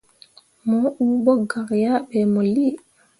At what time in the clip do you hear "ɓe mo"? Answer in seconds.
2.09-2.41